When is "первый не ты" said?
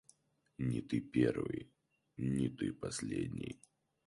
0.99-2.71